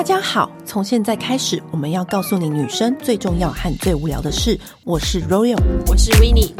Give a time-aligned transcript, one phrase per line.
[0.00, 4.58] 大家好，从现在开始，我们要告诉你女生最重要和最无聊的事。
[4.82, 6.54] 我是 Royal，我是 Winnie。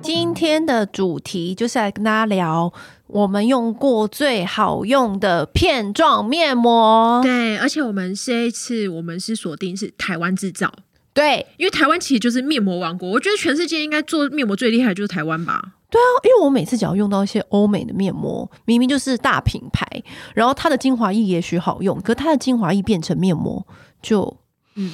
[0.00, 2.72] 今天的主题就是来跟大家聊
[3.08, 7.20] 我们用过最好用的片状面膜。
[7.24, 10.72] 对，而且我们这一次我们是锁定是台湾制造。
[11.12, 15.72] 对，因为台湾其实就是面膜王国，我觉得全世界应该做面膜最厉害的就是台湾吧。
[15.90, 19.86] 对啊，因为我每次只要用到一些欧美的面膜，明明就是大品牌，
[20.34, 23.66] 然后它的精华液也许好用，可它的精华液变成面膜
[24.02, 24.36] 就，
[24.74, 24.92] 嗯，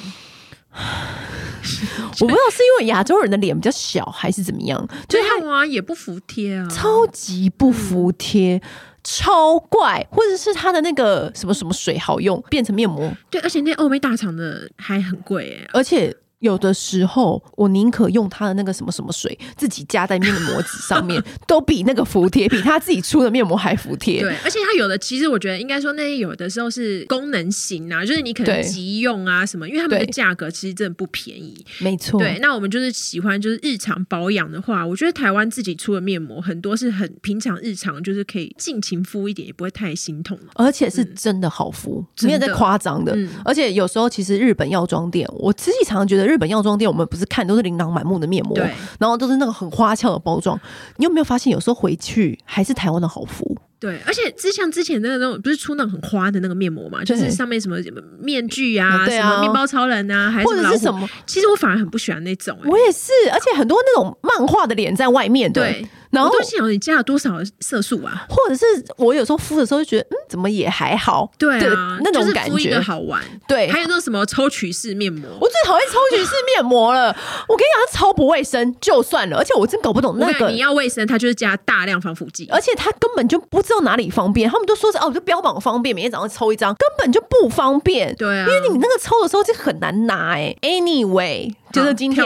[2.20, 8.60] 我不知道是因为亚洲人的脸比较小还是怎么样，就它啊也不服帖啊，超级不服帖，嗯、
[9.02, 16.16] 超怪，或者是它的那个什么什么水好用变成面膜，对，而且那欧美大厂的还很贵哎，而且。
[16.44, 24.20] 有的时候，我宁可用它的那个什么什么水，自己加在面膜纸上面， 都比那个服帖，比他自己出的面膜还服帖。
[24.20, 31.64] 对，而且它有的，其实我觉得应该说，那些有的时候是功能型啊，就是你可能急用啊什么，因为他们的价格其实真的不便宜。
[31.78, 32.20] 没错。
[32.20, 43.14] 对，那我们就是喜欢就是日常保养的话，我觉得台湾自己出的面膜很多是很平常日常，就是可以尽情敷一点，也不会太心痛，而且是真的好敷，没有在夸张的。
[43.16, 43.30] 嗯。
[43.46, 48.56] 而且有时候其实日本药妆店，我自己常常觉得日本药妆店，我们不是看都是琳琅满目的面膜，
[48.98, 50.58] 然后都是那个很花俏的包装。
[50.96, 53.56] 你有没有发现，有时候回去还是台湾的好敷？
[53.78, 57.76] 对，而且之像之前那个那种不是出那种很花的那个面膜嘛，就是上面什么
[58.18, 61.08] 面具啊，什么面包超人啊，还是或者是什么？
[61.26, 65.86] 其实我反而很不喜欢那种，我也是，而且很多那种漫画的脸在外面，对。
[66.10, 68.24] 然后我都想你加了多少色素啊？
[68.28, 68.64] 或者是
[68.98, 71.28] 我有时候敷的时候就觉得，嗯，怎么也还好？
[71.36, 73.20] 对啊，那种感觉好玩。
[73.48, 77.08] 对，还有那种什么抽取式面膜，我最讨厌抽取式面膜了。
[77.48, 79.38] 我跟你讲，它超不卫生，就算了。
[79.38, 84.48] 而且我真搞不懂那个，你要卫生，它就是加大量防腐剂，而且它根本就不知道哪里方便。
[84.48, 88.14] 他们都说是哦，就标榜方便，每天早上抽一张，根本就不方便。
[88.16, 90.54] 对啊，因为你那个抽的时候就很难拿哎。
[90.62, 92.24] Anyway，就是今天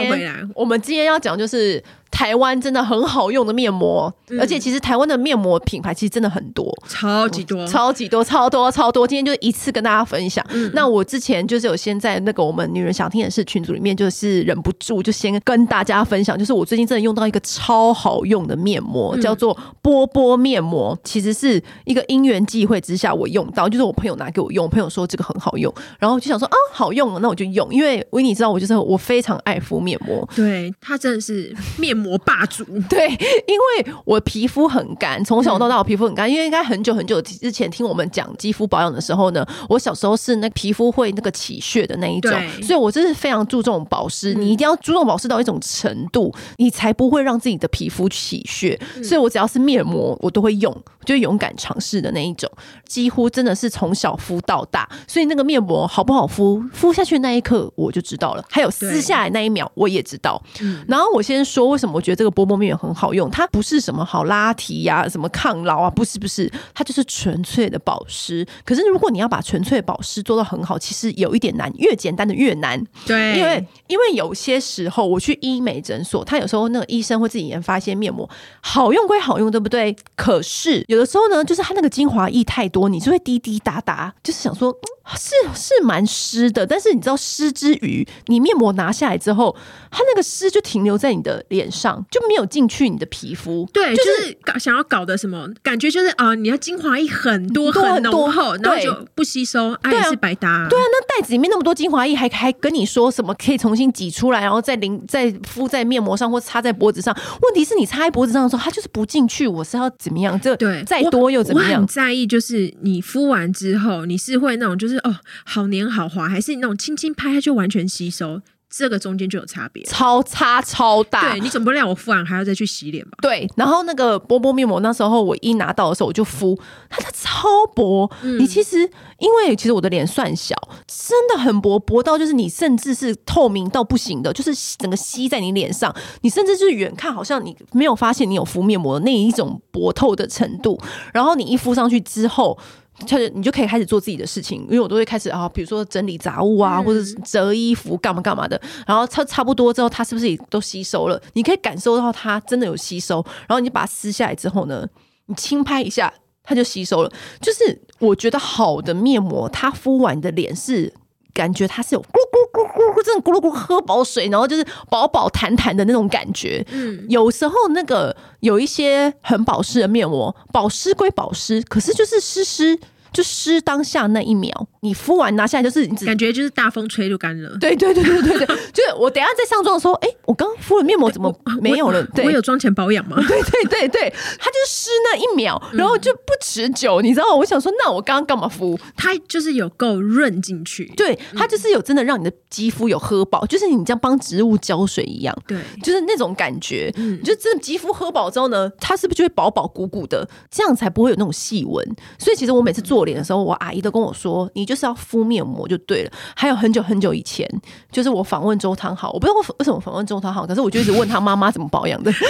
[0.53, 1.83] 我们今天要讲就是。
[2.11, 9.07] 台湾真的很好用的面膜，嗯、而且其实台湾的面膜品牌其实真的很多，超级多，超级多，超多，超多。
[9.07, 10.45] 今天就一次跟大家分享。
[10.49, 20.97] 嗯、那我之前就是有先在那个我们女人想听的事群组里面，就是忍不住就先跟大家分享，就是我最近真的用到一个超好用的面膜，嗯、叫做波波面膜。
[21.03, 27.73] 其实是一个因缘际会之下我用到，就是我朋友拿给我用，我朋友说这个很好用，然后就想说啊好用了，那我就用。
[27.73, 32.17] 因为维尼知道我就是我非常爱敷面膜，对，它真的是面膜。
[32.25, 36.27] 霸主， 对，因为我皮肤很干，从小到大我皮肤很干。
[36.27, 44.33] 嗯、因为应该很久很久之前听我们讲肌肤保养的时候呢，我小时候是那皮肤会那个起屑的那一种，所以我真是非常注重保湿。
[44.33, 48.79] 嗯、你一定要注重保湿到一种程度，你才不会让自己的皮肤起屑。
[48.95, 52.49] 嗯、所以我只要是面膜，我都会用，就勇敢尝试的那一种。
[52.85, 58.43] 几乎真的是从小敷到大，所以那个面膜好不好敷，敷下去那一刻我就知道了。
[58.49, 60.41] 还有撕下来那一秒我也知道。
[60.57, 61.88] 对然后我先说为什么。
[61.93, 68.45] 我觉得这个波波面膜很好用，它不是什么好拉提呀、啊，什么抗老啊，不是不是，它就是纯粹的保湿。
[68.65, 72.83] 可是如果你要把纯粹保湿做到很好，其实有一点难，越简单的越难。
[73.05, 78.29] 对，因为因为有些时候我去医美诊所，他有时候那个医生会自己研发一些面膜，
[78.61, 79.95] 好用归好用，对不对？
[80.15, 84.75] 可是有的时候呢，就是它那个精华液太多，你就会滴滴答答，就是想说。
[85.17, 89.55] 是是蛮湿的，但是你知道湿之余，你面膜拿下来之后，
[89.89, 93.67] 它那个湿就停留在你的脸上，就没有进去你的皮肤。
[93.73, 100.67] 对，就是搞想要搞的什么感觉，就是啊，你要精华液很多很浓厚，然后就不吸收，哎，是白搭。
[100.69, 107.17] 对啊，那袋子里面那么多精华液，还还跟你说什么可以重新挤出来，然后再淋再敷在面膜上或擦在脖子上。
[107.41, 109.47] 问题是你擦在脖子上的时候，它就是不进去。
[109.47, 110.39] 我是要怎么样？
[110.39, 111.71] 这对再多又怎么样？
[111.71, 114.99] 我很在意，就是你敷完之后，你是会那种就是。
[114.99, 115.15] 哦，
[115.45, 118.41] 好黏好滑，还是那种轻轻拍它就完全吸收？
[118.69, 121.31] 这个中间就有差别，超差超大。
[121.31, 123.17] 对，你总不能让我敷完还要再去洗脸吧？
[123.21, 123.49] 对。
[123.55, 126.55] 然后那个波波面膜，那时候我一拿到的时候我就敷，
[126.87, 128.09] 它的超薄。
[128.21, 128.77] 嗯、你其实
[129.17, 130.55] 因为其实我的脸算小，
[130.85, 140.79] 真的很薄，薄到就是你甚至是透明到不行的，就是整个吸在你脸上，你甚至就是远看好像你没有发现你有敷面膜的那一种薄透的程度。
[141.11, 142.57] 然后你一敷上去之后。
[143.05, 148.59] 就你就可以开始做自己的事情，因为我都会开始啊，比如说整理杂物啊，或者是折衣服干嘛干嘛的。
[148.85, 151.21] 然后差差不多之后，它是不是也都吸收了？
[151.33, 153.25] 你可以感受到它真的有吸收。
[153.47, 154.87] 然后你把它撕下来之后呢，
[155.27, 156.13] 你轻拍一下，
[156.43, 157.11] 它就吸收了。
[157.41, 160.93] 就是我觉得好的面膜，它敷完的脸是
[161.39, 166.65] 感觉它是有咕咕咕咕咕这种咕噜咕喝饱水，然后就是饱饱弹弹的那种感觉。
[166.71, 172.77] 嗯，有时候那个有一些很保湿的面膜，保湿归保湿，可是就是湿湿。
[173.11, 177.57] 就湿当下那一秒，你敷完拿下来就是你感觉就是大风吹就干了。
[177.59, 180.07] 对对对对对对， 就是我等下在上妆的时候，哎、
[180.39, 182.01] 刚敷了面膜怎么没有了？
[182.15, 183.17] 对，我有妆前保养吗？
[183.27, 187.35] 对对对对，它就是湿那一秒，然后就不持久，你知道吗？
[187.35, 188.79] 我想说，那我刚刚干嘛敷？
[188.95, 196.89] 它就是有够润进去，对，它就是有真的让你的肌肤有喝饱，就是你这样帮植物浇水一样，对，就是那种感觉。
[196.95, 200.25] 嗯，就真的肌肤喝饱之后呢，它是不是就会饱饱鼓鼓的？
[200.49, 201.85] 这样才不会有那种细纹。
[202.17, 202.99] 所以其实我每次做。
[203.09, 206.11] 脸的时候，我阿姨都跟我说，你就是要敷面膜就对了。
[206.35, 207.49] 还有很久很久以前，
[207.91, 212.11] 就是我访问周汤好，我不知道为什么访问周汤豪，可是我就一直问他妈妈怎么保养的。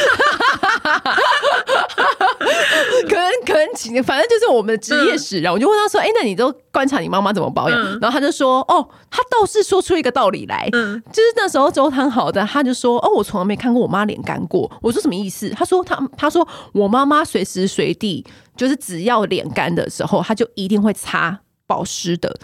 [3.08, 5.56] 可能可能，反正就是我们的职业使然后。
[5.56, 15.50] 我就问他说：“哎、欸，那你都观察你妈妈怎么保养？”然后他就说：“哦，他倒是说出一个道理来，嗯就是那时候周汤好的，他就说：‘哦，我从来没看过我妈脸干过。’我说什么意思？
[15.50, 18.26] 他说他他说我妈妈随时随地。”
[18.60, 22.38] 就是只要脸干的时候，他就一定会擦保湿的。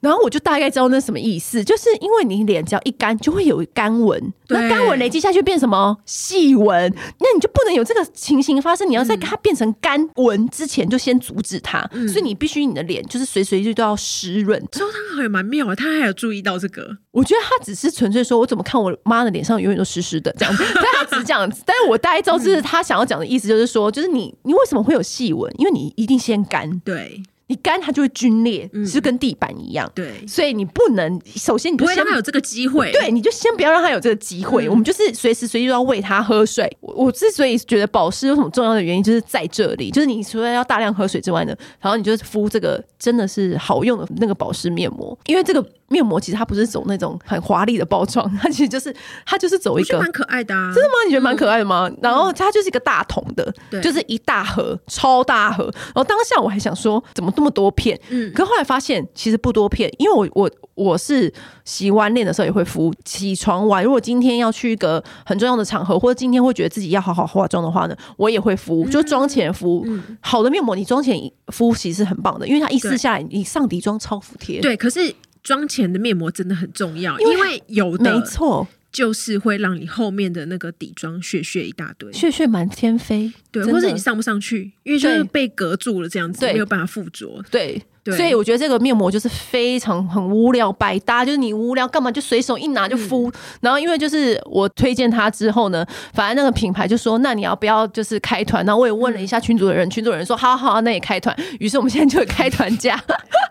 [0.00, 8.88] 然后我就大概知道那什么意思，就是因为你脸只要一干，就会有干纹，那干纹累积下去变什么细纹，那你就不能有这个情形发生。
[8.88, 11.84] 你要在它变成干纹之前，就先阻止它。
[11.92, 14.60] 嗯、所以你必须你的脸就是随随就都要湿润。
[14.70, 16.98] 周汤豪也蛮妙啊，他还有注意到这个。
[17.10, 21.62] 我觉得他只是纯粹说，我怎么看我妈的脸上永远都湿湿的这样子，但 他只是这样子。
[21.66, 25.52] 但是我大概知道，是他想要讲的意思，就是说，就是你你为什么会有细纹？
[25.58, 26.78] 因为你一定先干。
[26.84, 27.20] 对。
[27.48, 29.90] 你干它就会皲裂，嗯、是跟地板一样。
[29.94, 32.92] 对，所以你不能首先你就先不会让它有这个机会。
[32.92, 34.66] 对，你就先不要让它有这个机会。
[34.66, 36.70] 嗯、我们就是随时随地都要喂它喝水。
[36.80, 45.64] 我我之所以觉得保湿有什么重要的原因，就是在这里，就是你除了要大量喝水之外呢，然后你就是敷这个真的是好用的那个保湿面膜，因为这个。
[45.88, 48.94] 面膜其实它不是走那种很华丽的包装， 它其实就是
[49.24, 50.94] 它就是走一个蛮可爱的啊，真的吗？
[51.06, 51.88] 你觉得蛮可爱的吗？
[51.88, 55.64] 嗯、然后它就是一个大桶的，对就是一大盒，超大盒。
[55.64, 57.98] 然后当下我还想说，怎么这么多片？
[58.10, 61.32] 嗯，可后来发现其实不多片，因为我我我是
[61.64, 69.82] 洗完脸的时候也会敷，起床完如果今天要去一个很重要的场合，或者今天会觉得自己要好好化妆的话呢，我也会敷，就妆前敷。
[69.86, 71.18] 嗯、好的面膜你妆前
[71.48, 74.60] 敷其实是很棒的，因为它一撕下来，你上底妆超服帖。
[74.60, 75.14] 对，可是。
[75.42, 87.82] 妆前的面膜真的很重要，因为，因为有的没错，就是会让你后面的那个底妆屑屑一大堆，屑屑满天飞，对，或者你上不上去，因为就是被隔住了，这样子没有办法附着，对。
[88.08, 93.28] 对所以我觉得这个面膜就是非常很无聊百搭，就是你无聊干嘛就随手一拿就敷。
[93.28, 98.64] 嗯、然后因为就是我推荐它之后呢，反正那个品牌就说，那你要不要就是开团？
[98.64, 101.36] 然后我也问了一下群主的人，嗯、群主的人说好好，那也开团。
[101.60, 102.98] 于是我们现在就会开团价。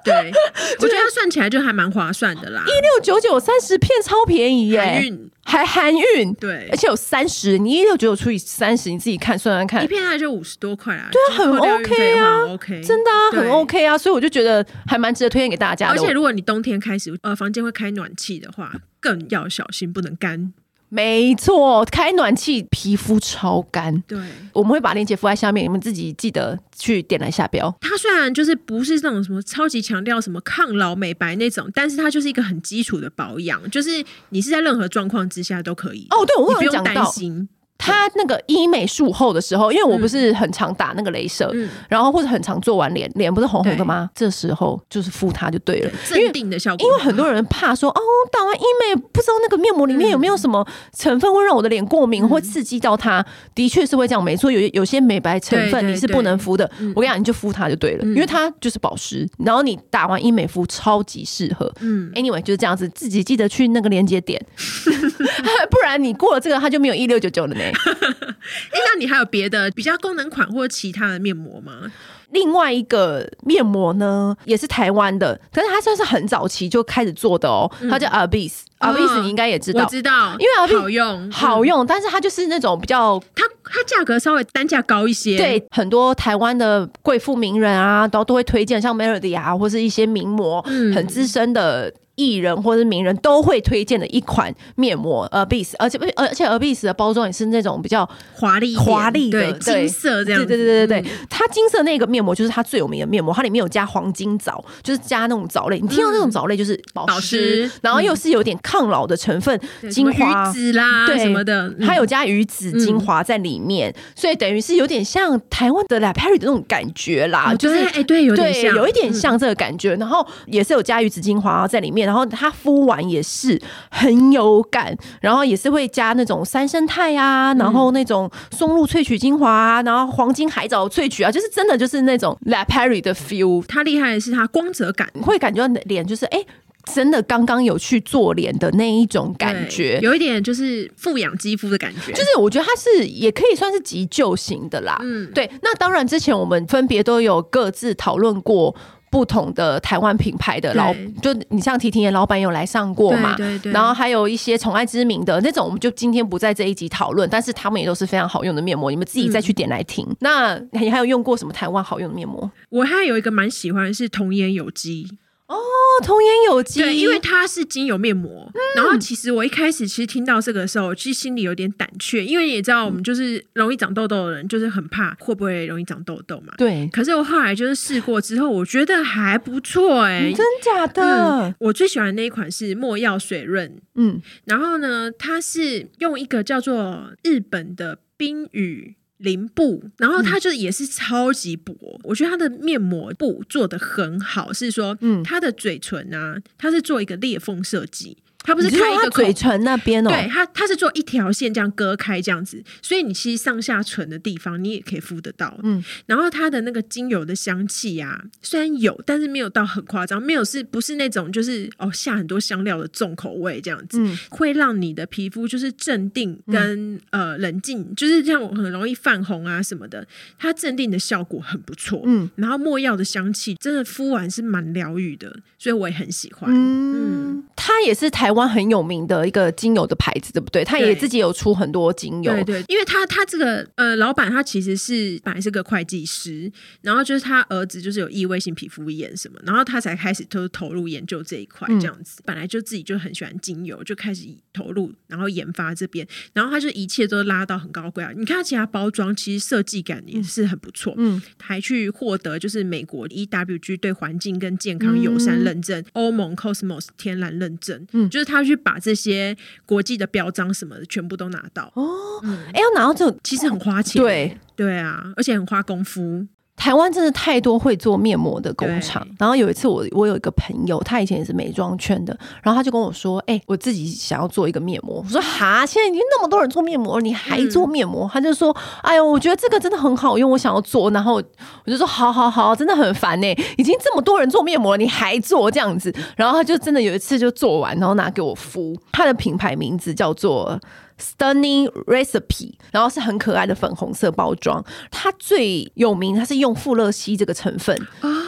[0.04, 0.14] 对，
[0.80, 5.04] 我觉得它算起来就还蛮划算的啦，一六九九三十片超便宜耶。
[5.48, 15.94] 还含运，对，而且有三十，你一六九九除以三十，你自己看算算看，一片大概就五十多块啊，对啊，很 OK 啊，OK，真的啊，很 OK 啊，所以我就觉得还蛮值得推荐给大家的。
[15.94, 20.52] 而且如果你冬天开始呃房间会开暖气的话，更要小心不能干。
[20.90, 24.02] 没错，开暖气皮肤超干。
[24.08, 24.18] 对，
[24.54, 27.76] 我们会把链接附在下面，你们自己记得去点来下标。
[27.82, 36.08] 它虽然就是不是那种什么超级强调什么抗老美白那种，但是它就是一个很基础的保养，就是你是在任何状况之下都可以。
[36.12, 37.50] 哦，对，我不用担心。
[37.78, 44.10] 他那个医美术后的时候，因为我不是很常打那个镭射，嗯、然后或者很常做完脸，脸不是红红的吗？
[44.16, 46.86] 这时候就是敷它就对了，镇定的效果。
[46.86, 50.66] 因为很多人怕说哦，打完医美不知道那个面膜里面有没有什么
[50.98, 53.26] 成分会让我的脸过敏，嗯、或刺激到它。
[53.54, 56.70] 的确是会这样，没错，有有些美白成分你是不能敷的。
[56.96, 59.28] 我跟你讲，你就敷它就对了，嗯、因为它就是保湿。
[59.38, 61.72] 然后你打完医美敷超级适合。
[61.82, 64.44] 嗯，anyway 就是这样子，自己记得去那个连接点，
[65.70, 67.67] 不然你过了这个它就没有一六九九了呢。
[68.72, 71.92] 哎，那你还有别的比较功能款或者其他的面膜吗？
[72.32, 77.72] 另外一个面膜呢，也是台湾的，可是它算是很早期就开始做的哦。
[77.90, 85.38] 它叫 Arbise，Arbise 你应该也知道，我知道，因为 Arbise 好用，好用，但是它就是那种比较，它它价格稍微单价高一些。
[85.38, 90.62] 对，很多台湾的贵妇名人啊，都都会推荐，像 Melody 啊，或是一些名模，
[90.94, 91.94] 很资深的。
[92.18, 105.80] 艺人或者名人都会推荐的一款面膜，Arbise，而且而且 Arbise 的包装也是那种比较华丽华丽的金色这样，对对对对对，它金色那个面膜就是它最有名的面膜，它里面有加黄金藻，就是加那种藻类。
[105.80, 109.60] 你听到那种藻类就是保湿，然后又是有点抗老的成分，
[109.92, 122.07] 精华鱼子啦，对什么的，它有加鱼子精华在里面，所以等于是有点像台湾的 La Prairie 的那种感觉啦，就是哎对，有点像，有一点像这个感觉，然后也是有加鱼子精华在里面。
[122.08, 123.62] 然后它敷完也是
[123.92, 133.64] 很有感，然后也是会加那种三生肽啊，然后那种松露萃取精华啊，然后黄金海藻萃取啊，就是真的就是那种 La Prairie 的 feel。
[133.68, 136.38] 它厉害的是它光泽感，会感觉脸就是哎。
[136.38, 136.48] 欸
[136.96, 144.98] 真的刚刚有去做脸的那一种感觉，有一点就是富养肌肤的感觉，就是我觉得它是也可以算是急救型的啦。
[145.04, 145.52] 嗯，对。
[145.62, 148.74] 那当然，之前我们分别都有各自讨论过
[149.10, 153.36] 不同的台湾品牌的老，就你像提婷的老板有来上过嘛？
[153.36, 153.72] 对对对。
[153.72, 160.06] 然后还有一些宠爱之名的那种，我们就今天不在这一集讨论，但是他们也都是非常好用的面膜，你们自己再去点来听。
[160.10, 162.50] 嗯、那你还有用过什么台湾好用的面膜？
[162.70, 165.08] 我还有一个蛮喜欢的是童颜有机。
[165.48, 165.56] 哦，
[166.04, 168.52] 童颜有机，对，因为它是精油面膜。
[168.54, 176.54] 嗯、然后其实我一开始其实听到这个的时候，其实心里有点胆怯，因为你也知道我们就是容易长痘痘的人，就是很怕会不会容易长痘痘嘛。
[176.58, 176.90] 对。
[176.92, 181.56] 可是我后来就是试过之后，我觉得还不错哎、欸，真假的、嗯。
[181.60, 188.96] 我最喜欢的那一款是墨药水润，嗯，然后呢，它是用一个叫做日本的冰羽。
[189.18, 198.18] 林布，然后它就也是超级薄，嗯、我觉得它的面膜布做的很好，是说，嗯，它的嘴唇啊，它是做一个裂缝设计。
[198.48, 220.08] 它不是开一个嘴唇那边哦，对，它它是做一条线这样割开这样子，所以你其实上下唇的地方你也可以敷得到，嗯，然后它的那个精油的香气啊，虽然有，但是没有到很夸张，没有是不是那种就是哦下很多香料的重口味这样子，嗯，会让你的皮肤就是镇定跟、嗯、呃冷静，就是这样很容易泛红啊什么的，
[220.40, 227.44] 它镇定的效果很不错，嗯，然后墨药的香气真的敷完是蛮疗愈的，所以我也很喜欢，嗯，嗯。
[227.60, 228.48] 它也是台湾。
[228.48, 230.64] 很有名的一个精油的牌子，对不对？
[230.64, 232.64] 他也自己有出很多精油，对。
[232.70, 236.50] 因为他他这个呃老板他其实是本来是个会计师，
[236.82, 242.22] 然后就是他儿子就是有异位性皮肤炎什么，然后他才开始都投入研究这一块这样子。
[242.22, 248.12] 嗯、本来就自己就很喜欢精油，就开始投入，然后研发这边，然后他就一切都拉到很高贵啊。
[248.16, 261.72] 你看他其他包装，其实设计感也是很不错，嗯，还去获得就是美国 EWG 对环境跟健康友善认证，欧、嗯、盟 Cosmos 天然认证，嗯，就是他去把这些国际的标章什么的全部都拿到。
[261.76, 264.38] 哦，哎、嗯，要拿到这种其实很花钱，对。
[264.56, 266.28] 对啊，而且很花功夫。
[266.58, 281.22] 台湾真的太多会做面膜的工厂，然后有一次我我有一个朋友，他以前也是美妆圈的，然后他就跟我说：“哎、欸，我自己想要做一个面膜。”我说：“哈，现在已经那么多人做面膜，你还做面膜？”嗯、他就说：“哎呦，我觉得这个真的很好用，我想要做。”然后
[281.66, 288.76] 我就说：“好好好，真的很烦呢，已经这么多人做面膜了，你还做这样子？”然后他就真的有一次就做完，然后拿给我敷。
[288.92, 290.60] 他的品牌名字叫做。
[291.00, 294.66] Stunning Recipe，然后是很可爱的粉红色包装。
[294.90, 297.76] 它最有名，它是用富勒烯这个成分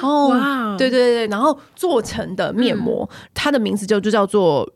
[0.01, 4.69] 哦，哇，对对对，然后做成的面膜，嗯、它的名字就就叫做。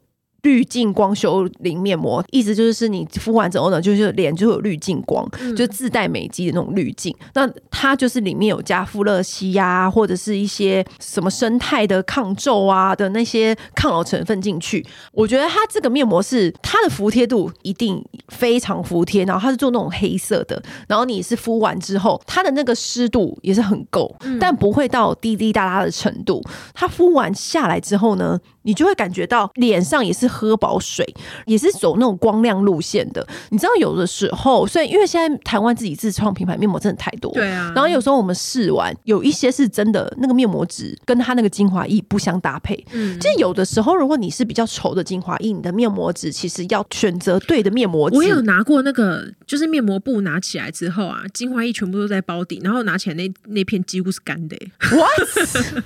[0.43, 7.15] 滤镜光修灵面膜，意思就是是你敷完之后呢，就是脸就有滤镜光，嗯、就自带美肌的那种滤镜。
[7.33, 14.85] 那它就是里面有加富勒烯呀，或者是一些什么生态的抗皱啊的那些抗老成分进去。
[15.13, 26.43] 我觉得它这个面膜是它的服帖度一定非常服帖，然后它是做那种黑色的，然后你是敷完之后，它的那个湿度也是很够，嗯、但不会到滴滴答答的程度。
[26.73, 31.06] 它敷完下来之后呢，你就会感觉到脸上也是喝饱水，
[31.46, 33.25] 也是走那种光亮路线的。
[33.50, 37.72] 你知道，有的时候，所以因为现在台湾自己自创品牌面膜真的太多，对啊。
[37.75, 42.84] 然后有时候我们试完，有一些是真的那个面膜纸跟它那个精华液不相搭配。
[42.92, 48.18] 嗯，就有的时候，如果你是比较稠的精华液，你的面膜纸其实要选择对的面膜纸。
[48.18, 54.58] 我有拿过那个，就是面膜布拿起来之后啊，精华液全部都在包底，然后拿起来那那片几乎是干的。
[54.92, 55.84] What？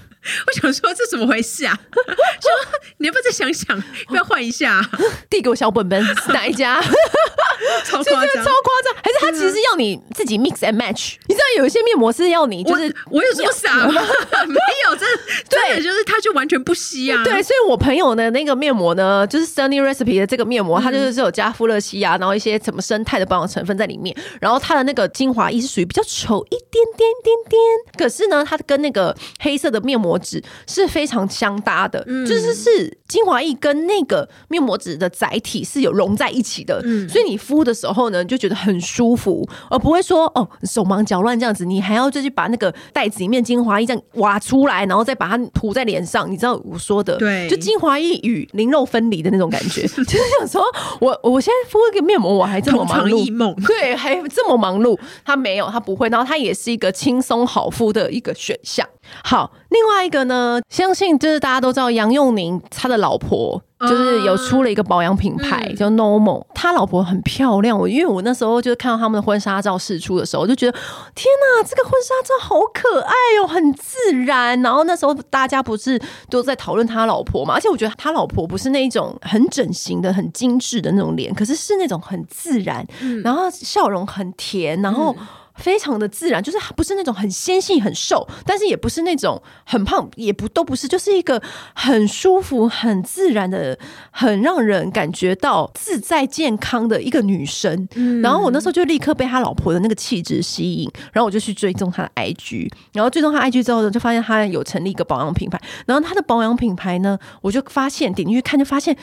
[0.47, 1.77] 我想说这怎么回事啊？
[1.93, 2.51] 说
[2.97, 4.81] 你要不要再想想，要不要换一下？
[5.29, 6.81] 递给我小本本，是哪一家？
[7.85, 8.95] 超夸张，超夸张！
[9.03, 11.15] 还是他其实是要你自己 mix and match？
[11.27, 14.01] 你知道有一些面膜是要你，就是我，我有这么傻吗？
[14.47, 14.55] 没
[14.85, 17.23] 有，真的真的就是他就完全不吸啊。
[17.23, 27.61] 对，所以我朋友的那个面膜呢，就是 Stunning Recipe 的这个面膜，它就是有加富勒烯啊，然后一些什么生态的保养成分在里面，然后它的那个精华液是属于比较稠一点点点点，
[27.97, 39.47] 可是呢，它跟那个黑色的面膜纸是非常相搭的，嗯、就是是精华液跟那个面膜纸的载体是有融在一起的，嗯、所以你敷的时候呢，就觉得很舒服。
[39.69, 46.29] 而不会说哦手忙脚乱这样子，你还要就去把那个袋子里面精华液这样挖出来，然后再把它涂在脸上。
[46.31, 49.81] 你知道我说的，对，就精华液与灵肉分离的那种感觉。
[49.87, 50.63] 就是想说
[50.99, 54.97] 我我现在敷一个面膜，我还这么忙碌，对，还这么忙碌。
[55.25, 58.87] 他没有，他不会，然后他也是一个轻松好敷的一个选项。
[59.23, 63.61] 好，另外一个呢，相信就是大家都知道杨佑宁他的老婆。
[63.79, 67.77] 就是有出了一个保养品牌，嗯、叫 Normal，他老婆很漂亮。
[67.77, 70.71] 我因为我那时候就是看到他们的婚纱照释出的时候，我就觉得
[71.13, 73.95] 天哪，这个婚纱照好可爱哦，很自
[74.25, 74.59] 然。
[74.63, 85.15] 然后那时候大家不是都在讨论他老婆嘛，而且我觉得他老婆不是那一种很整形的、很精致的那种脸，可是是那种很自然，嗯、然后笑容很甜，然后。
[85.57, 91.41] 非常的自然，就是不是那种很纤细很瘦，但是也不是那种很胖，也不都不是，就是一个
[91.73, 93.77] 很舒服、很自然的、
[94.11, 97.87] 很让人感觉到自在健康的一个女生。
[97.95, 105.59] 嗯、然后我那时候就立刻被他老婆的那个气质吸引，然后我就去追踪他的 IG，然后追踪他 IG 之后呢，就发现他有成立一个保养品牌。
[105.85, 108.95] 然后他的保养品牌呢，我就发现点进去看，就发现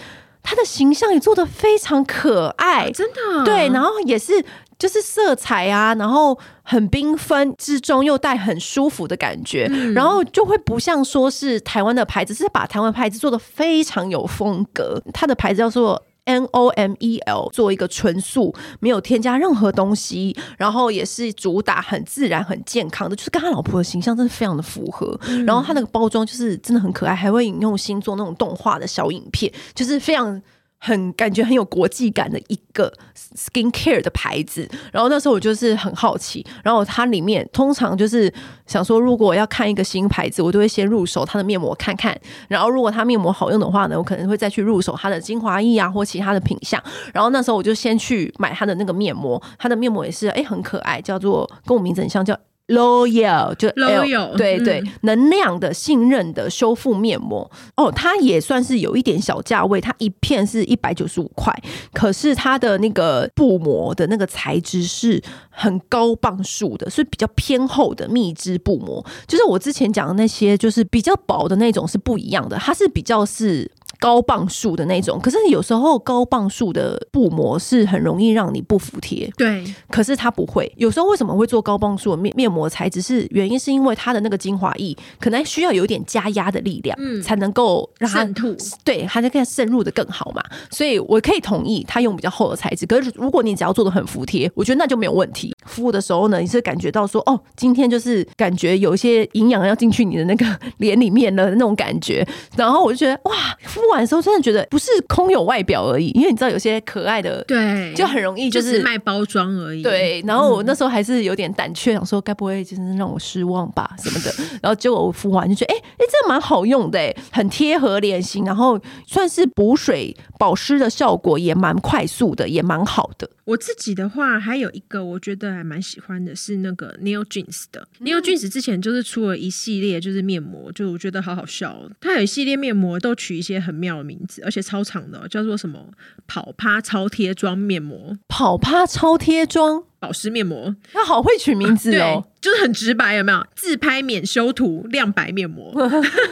[0.43, 4.45] 他的形象也做的非常可爱，真的对，然后也是。
[4.79, 15.01] 就是色彩啊，然后很缤纷之中又带很舒服的感觉，嗯、然后就会不像说是台湾的牌子，是把台湾牌子做的非常有风格。
[15.13, 25.19] 它的牌子叫做 N O M E L，做一个纯素，没有添加任何东西，然后也是主打很自然、很健康的，就是跟他老婆的形象真的非常的符合。
[25.29, 30.43] 嗯、然后他那个包装就是真的很可爱，还会引用星座那种动画的小影片，就是非常。
[30.85, 32.93] 很感觉很有国际感的一个
[33.35, 38.31] skin care 的牌子，然后那时候我就是很好奇，然后它里面通常就是
[38.67, 42.15] 想说，如果要看一个新牌子，我都会先入手它的面膜看看，
[42.49, 46.79] 然后如果它面膜好用的话呢，我可能会再去入手它的精华液啊或其他的品项，
[47.15, 52.39] 然后那时候我就先去买它的那个面膜，它的面膜也是哎很可爱，叫做跟我名字很像叫。
[52.69, 61.55] L'Oreal 就 L'Oreal 对对，嗯、能量的信任的修复面膜哦，它也算是有一点小价位，它一片是一百九十五块，
[61.93, 73.71] 可是它的那个布膜的那个材质是很高磅数的，是比较偏厚的蜜汁布膜，就是我之前讲的那些就是比较薄的那种是不一样的，它是比较是。
[74.05, 79.33] 高磅数的那种，可是有时候高磅数的布膜是很容易让你不服帖。
[79.35, 80.71] 对，可是它不会。
[80.77, 83.01] 有时候为什么会做高磅数的面面膜材质？
[83.01, 88.55] 是原因是因为它的那个精华液可能需要有点加压的力量，嗯，才能够让它渗透。
[88.85, 90.43] 对，它就可以渗入的更好嘛。
[90.71, 92.85] 所以我可以同意它用比较厚的材质。
[92.85, 95.57] 可是如果你只要做的很服帖，我觉得那就没有问题。
[95.65, 100.45] 敷的时候呢，你是感觉到说，哦，今天就是感觉有一些营养要进去你的那个
[100.77, 102.27] 脸里面的那种感觉。
[102.55, 103.94] 然后我就觉得，哇，敷。
[103.95, 109.83] 玩的时候真的觉得不是空有外表而已，因为你知道有些可爱的，对，就很容易就是卖包装而已。
[109.83, 114.35] 对，然后我那时候还是有点胆怯，想说该不会就是让我失望吧什么的。
[114.63, 123.29] 然后结果我敷完就觉得，哎哎，这蛮好用的，哎，很贴合脸型，然后算是补水保湿的效果也蛮快速的，也蛮好的。
[123.45, 128.49] 我自己的话，还有一个我觉得还蛮喜欢的是那个 Neil Jeans 的 Neil Jeans。
[128.49, 131.91] 之前就是出了一系列就是面膜，就我觉得好好笑。
[132.01, 135.91] 它有一系列面膜都取一些很妙的名字，而且超长的，叫做什么
[136.27, 140.75] “跑趴超贴妆面膜”、“跑趴超贴妆保湿面膜”。
[140.93, 143.47] 它好会取名字哦，就是很直白，有没有？
[143.55, 145.75] 自拍免修图亮白面膜。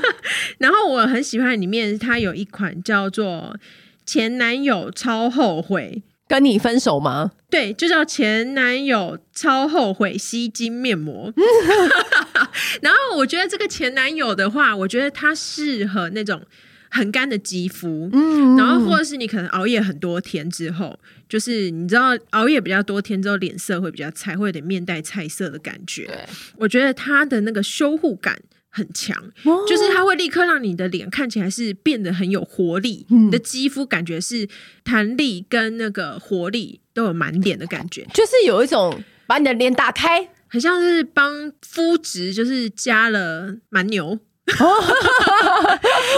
[0.57, 3.55] 然后我很喜欢里面它有一款叫做
[4.07, 6.03] “前男友超后悔”。
[6.33, 7.31] 跟你分手吗？
[7.51, 11.31] 对，就叫前男友超后悔吸金面膜。
[12.81, 16.41] 然后我觉得这个前男友的话，我觉得他适合那种
[16.89, 26.27] 很干的肌肤，嗯，然后或者是你可能熬夜很多天之后，就是你知道熬夜比较多天之后，脸色会比较菜，会有点面带菜色的感觉。
[26.57, 28.39] 我觉得他的那个修护感。
[28.75, 29.23] 很强，
[29.69, 34.49] 就是它会立刻让你的脸看起来是变得很有活力，嗯、你的肌肤感觉是
[34.83, 44.19] 弹力跟那个活力都有满点的感觉，就是有一种把你的脸打开，很像是帮肤质就是加了蛮牛。
[44.59, 44.67] 哦，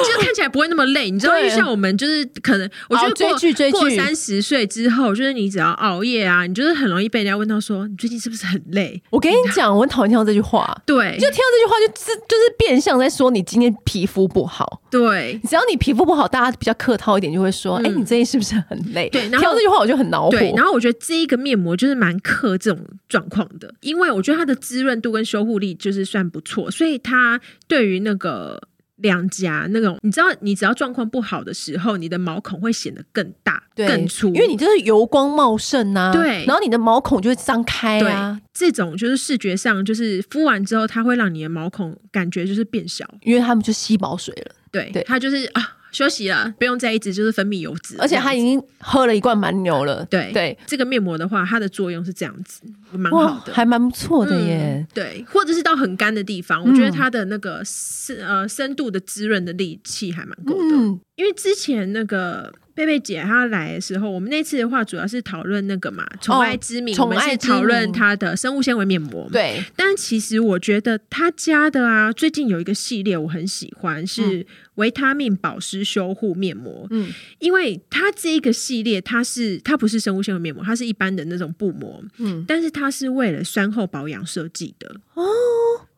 [0.02, 9.00] 就看起来不会那么累，你知道，就像我们就是可能，我觉得过追剧追剧过三十岁之后，就是你只要熬夜啊，你就是很容易被人家问到说，你最近是不是很累？
[9.10, 14.80] 我跟你讲，我很讨厌听到这句话，对，就听到这句话，就是就是变相在说你今天皮肤不好。
[14.90, 19.08] 对，只要你皮肤不好，大家比较客套一点，就会说，哎、嗯，你最近是不是很累？
[19.10, 20.30] 对，然后听到这句话我就很恼火。
[20.30, 28.60] 对，然后我觉得这一个面膜就是蛮克这种状况的，因为我觉得它的滋润度跟修护力就是算不错，所以它对于那个。
[28.98, 36.12] 两颊那种，你知道，你只要状况不好的时候，你的毛孔会显得更大、更粗，因为你就是油光茂盛啊。
[36.12, 38.40] 对，然后你的毛孔就会张开啊。
[38.52, 44.54] 这种就是视觉上，就是敷完之后，它会让你的毛孔感觉就是变小，因为他们就吸饱水了。
[44.70, 45.73] 对，对它就是啊。
[45.94, 50.04] 休息了，不用再一直就是分泌油脂，而且他已经喝了一罐蛮牛了。
[50.10, 54.86] 对对，这个面膜的话，它的作用是这样子，蛮好的，还蛮不错的耶、嗯。
[54.92, 61.00] 对，或者是到很干的地方，嗯、我觉得它的那个深呃深度的滋润的力气还蛮够的、嗯。
[61.14, 62.52] 因为之前那个。
[62.74, 69.28] 贝贝姐她来的时候，我们那次的话主要是讨论那个嘛，宠爱之名，哦、我们是讨论她的生物纤维面膜。
[69.30, 76.86] 对，但其实我觉得她家的啊，最近有一个系列我很喜欢，是维他命保湿修护面膜。
[76.90, 82.02] 嗯，因为它这一个系列，它是它不是生物纤维面膜，它是一般的那种布膜。
[82.18, 84.96] 嗯，但是它是为了酸后保养设计的。
[85.14, 85.22] 哦。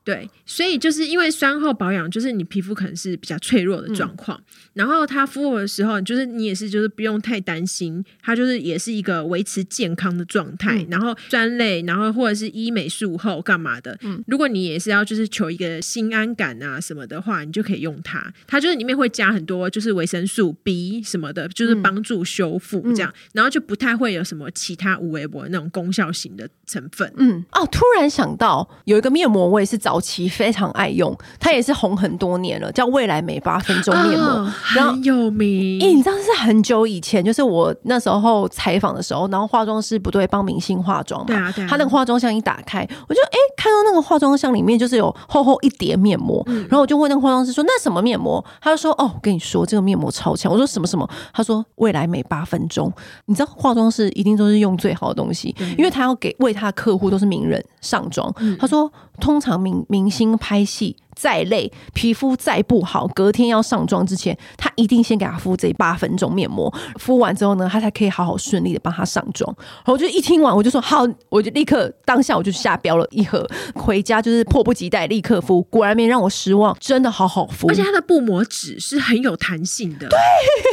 [0.07, 10.81] 对，所以就是因为酸后保养，就是你皮肤可能是比较脆弱的状况，嗯、然后它敷的时候，就是你也是就是不用太担心，它就是也是一个维持健康的状态。
[10.81, 18.33] 嗯、然后酸类，然后或者是医美术后干嘛的，嗯，如果你也是要就是求一个心安感啊什么的话，你就可以用它。
[18.47, 27.13] 它就是里面会加很多就是维生素 B 什么的，就是帮助修复这样，嗯、然后就不太会有什么其他无微博那种功效型的成分。
[27.17, 35.81] 嗯，哦，突然想到有一个面膜，我也是早期非常爱用，它也是红很多年了，叫未来美八分钟面膜，哦、很有名。
[35.81, 41.27] 欸、你知道是很久以前，就是我那时候采访的时候，然后化妆师不对帮明星化妆嘛？
[41.29, 41.67] 对啊，对啊。
[41.71, 52.93] 他那个化妆箱一打开，我就哎、欸、看到那个化妆箱里面就是有厚厚一叠面膜，嗯、然后我就问那个化妆师说：“那什么面膜？”他就说：“哦，我跟你说这个面膜超强。”我说：“什么什么？”他说：“未来美八分钟。”
[53.25, 58.31] 你知道化妆师一定都是用最好的东西，因为他要给为他的客户都是名人上妆。
[58.41, 58.93] 嗯、他说。
[59.21, 66.73] 通常明明星拍戏再累，皮肤再不好，隔天要上妆之前，他一定先给他敷这八分钟面膜。
[66.97, 69.53] 敷完之后呢，他才可以好好顺利的帮他上妆。
[69.59, 75.63] 然后我就一听完，我就说好，我就立刻当下我就下标了一盒，回家就是迫不及待立刻敷。
[75.63, 77.67] 果然没让我失望，真的好好敷。
[77.69, 80.07] 而且它的布膜纸是很有弹性的，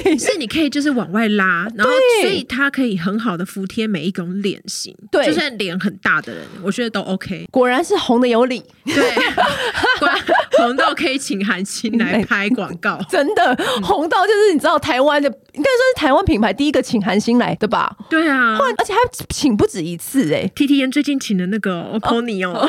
[0.03, 7.47] 对，是你可以就是往外拉，然后所以它可以很好的服贴每一种脸型，对，就算脸很大的人，我觉得都 OK。
[7.49, 9.13] 果然是红的有理，对。
[10.63, 17.95] 红到可以请韩星来拍广告， 真的红到就是你知道台湾的，应该算是台湾品牌第一个请韩星来的吧？
[18.09, 18.99] 对啊，而且还
[19.29, 20.51] 请不止一次哎、欸。
[20.55, 22.67] T T N 最近请的那个 Pony 哦，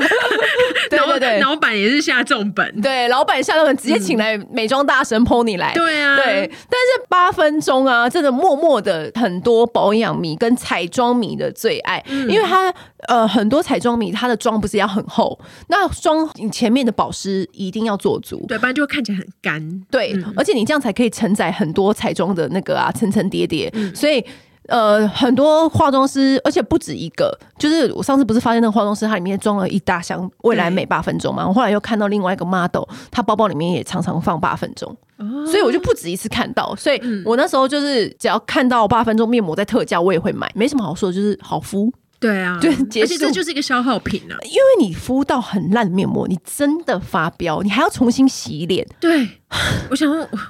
[0.88, 6.50] 对对对，老板也是下重本，对，老板下重本直接请来美妆大神 Pony 来，对啊，对。
[6.70, 12.72] 但是八分钟啊，真的默默的很多保养迷跟彩妆迷的最爱，嗯、因为他
[13.08, 16.94] 呃很多彩妆迷他的妆不是要很厚，那妆你前面的。
[16.94, 19.82] 保湿一定要做足，对，不然就会看起来很干。
[19.90, 23.68] 对，嗯、而且你这样才可以承载很多彩妆的那个啊，层层叠叠。
[23.74, 24.24] 嗯、所以
[24.68, 31.46] 呃，很多化妆师，而且不止一个，就是我上次不是发现那个化妆师，它里面装了一大箱未来美八分钟嘛？
[31.46, 36.74] 我后来又看到另外一个 model，他包包里面也常常放八分钟，哦、所以我就不止一次看到。
[36.76, 41.92] 所以我那时候就是只要看到八分钟面膜在特价，我也会买，没什么好说的，就是好敷。
[42.20, 42.70] 对啊，对，
[43.02, 48.86] 而且这就是一个消耗品啊，因为你敷到很烂的面膜，你真的发飙，你还要重新洗脸。
[48.98, 49.28] 对。
[49.90, 50.08] 我想，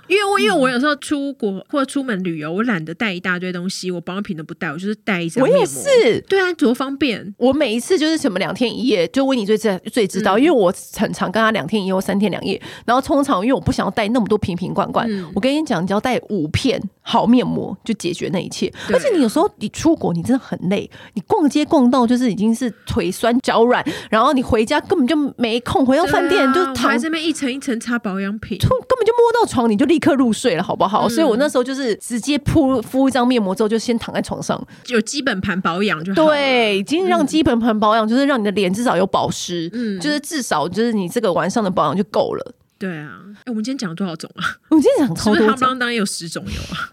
[0.09, 5.61] 因为我因为我有时候出国或者出门旅游，我懒得带一大堆东西，我保养品都不带，我就是带一张面膜。
[5.61, 7.35] 我也是，对啊，多方便。
[7.39, 12.61] 我每一次就是什么两天一夜，就问你最最最知道，嗯、因为我很常跟他两天一夜或三天两夜。
[12.87, 18.73] 然后通常因为我不想要带那么多瓶瓶罐罐，嗯、我跟你讲，你只要带五片好面膜就解决那一切。
[18.89, 28.59] 对而且你有时候你出国，你真的很累，你逛街逛到就是已经是腿酸脚软，然后你回家根本就没空，回到饭店就躺在这边一层一层擦保养品。
[28.95, 31.09] 根本就摸到床，你就立刻入睡了，好不好？
[31.09, 36.27] 嗯、所以我那时候就是直接铺敷一张面膜之后，就先躺在床上，有基本盘保养就好。
[36.27, 42.55] 对，已经让基本盘保养，就是让你的脸至少有保湿，嗯，就是至少就是你这个晚上的保养就够了。
[42.79, 44.45] 对啊，哎、欸，我们今天讲了多少种啊？
[44.69, 46.91] 我们今天讲超多种，当然有十种有啊。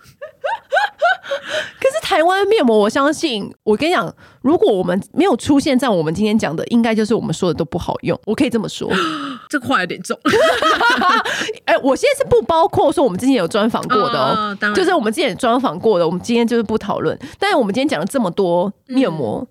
[1.79, 8.19] 可是台湾面膜，我相信我跟你讲，如果我们没有出现在我们今天讲的，应该就是我们说的都不好用。
[8.25, 8.89] 我可以这么说，
[9.49, 10.17] 这话有点重。
[11.65, 17.17] 哎、欸，我现在是不包括说我们之前有专访过的哦，哦就是我们之前专访过的，我们今天就是不讨论。
[17.39, 19.39] 但是我们今天讲了这么多面膜。
[19.41, 19.47] 嗯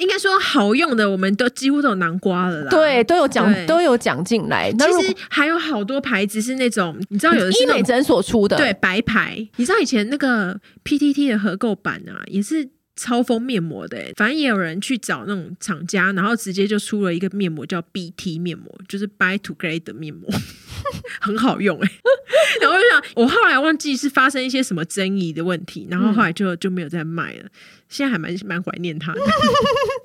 [0.00, 2.70] 应该说好用的，我们都几乎都有南瓜了啦。
[2.70, 4.72] 对，都有讲，都有讲进来。
[4.72, 9.46] 其实还有好多牌子是那种，你知道有的是医美诊所出的，对，白牌。
[9.56, 13.98] 你知道以前那个 PTT 的合购版啊，也是超疯面膜的。
[14.16, 20.28] 反正也有人去找那种厂家，然后直接就出了一个面膜叫 BT 面膜，就是 Buy to Grade 的面膜。
[21.20, 22.00] 很好用哎、欸。
[22.62, 27.44] 然后我就想，我后来忘记是发生一些什么争议的问题，然后后来就就没有再卖了。
[27.90, 29.20] 现在还蛮蛮怀念他的。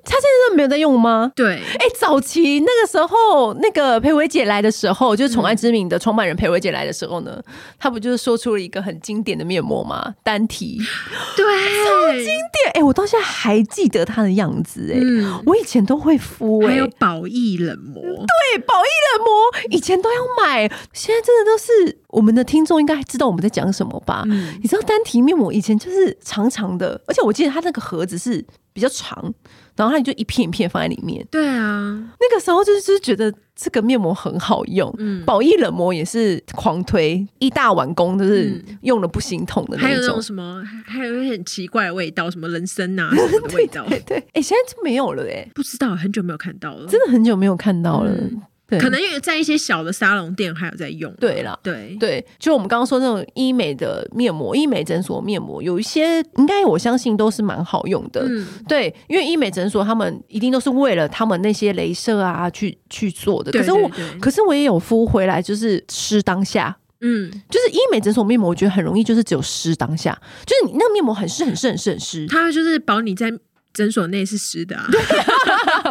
[0.08, 1.32] 他现在都没有在用吗？
[1.36, 7.42] 对，哎、欸，早期那个时候，那个裴伟姐来的时候，就是宠爱之名的创办人裴伟姐来的时候呢，
[7.80, 10.14] 他不就是说出了一个很经典的面膜吗？
[10.24, 10.80] 单体，
[11.36, 12.68] 对，超经典。
[12.74, 14.94] 哎、欸，我到现在还记得她的样子、欸。
[14.94, 19.30] 哎、嗯，我以前都会敷、欸，还有宝益冷膜，对，宝益冷膜
[19.72, 24.24] 以前都要买，现在真的都是我们的听众应该知道我们在讲什么吧？
[24.28, 29.34] 嗯、你知道单体面膜以前就是长长的，而且我记得它那个盒子是比较长。
[29.76, 31.26] 然后它就一片一片放在里面。
[31.30, 34.90] 对啊，那个时候就是就是觉得这个面膜很好用。
[35.00, 39.88] 嗯，宝益冷膜也是狂推，一大碗工就是用了不心痛的那种。
[39.90, 43.86] 还有那种什么，还有一很奇怪的味道，什么人参啊 什么的味道。
[43.90, 48.12] 对对，哎、欸，现在就没有了哎、欸，不知道，很久没有看到了，真的很久没有看到了。
[48.12, 51.14] 嗯可能因为在一些小的沙龙店还有在用。
[51.20, 58.26] 对了，对对，就我们刚刚说那种医美的面膜，医美诊所面膜有一些应该我相信都是蛮好用的。
[58.28, 63.52] 嗯，对，因为医美诊所他们一定都是为了他们那些镭射啊去去做的。
[63.52, 66.76] 可是我，可是我也有敷回来，就是湿当下。
[67.02, 73.32] 嗯，就是医美诊所面膜，我觉得很容易就是只有湿当下，就是你那个面膜很湿很湿很湿很湿，它就是保你在。
[73.76, 74.88] 诊所内是湿的啊，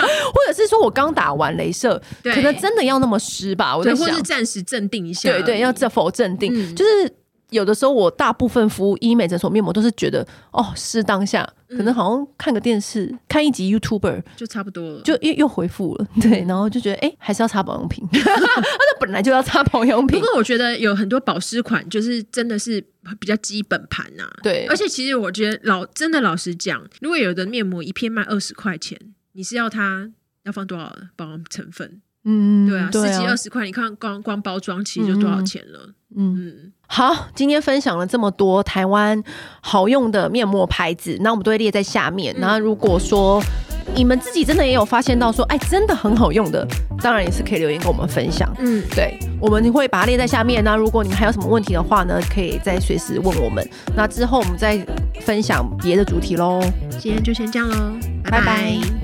[0.32, 3.76] 或者是说我刚打完镭射，可能真的要那么湿吧？
[3.76, 7.12] 我在想，或是暂时镇定一下，对对，要这否镇定，嗯、就是
[7.50, 11.48] 有的时候我大部分服务医美诊所面膜都是觉得哦，湿当下。
[11.76, 20.20] 可能好像看个电视，嗯、看一集 YouTuber 就差不多了，就又又回复了， 对，然后就觉得哎、欸，还是要擦保养品， 那本来就要擦保养品。
[20.20, 22.80] 不过我觉得有很多保湿款，就是真的是
[23.18, 24.66] 比较基本盘呐、啊，对。
[24.66, 28.96] 而且其实我觉得老真的老实讲，如果有的面膜一片卖二十块钱，
[29.34, 30.10] 你是要它
[30.44, 32.00] 要放多少的保养成分？
[32.24, 35.90] 嗯，对啊，对啊十几二十块，你看光光包装其实就多少钱了？
[36.16, 39.22] 嗯，嗯好，今天分享了这么多台湾
[39.60, 42.34] 好用的面膜牌子，那我们都会列在下面。
[42.38, 43.42] 那、嗯、如果说
[43.94, 46.66] 你们自己真的也有发现到说，哎，真的很好用的，
[47.02, 48.50] 当然也是可以留言跟我们分享。
[48.58, 50.64] 嗯，对，我们会把它列在下面。
[50.64, 53.68] 那如果你们还有什么问题的话呢，可以再随时问我们。
[53.94, 54.78] 那之后我们再
[55.20, 56.62] 分享别的主题喽。
[56.98, 58.40] 今天就先这样喽，拜拜。
[58.40, 59.03] 拜拜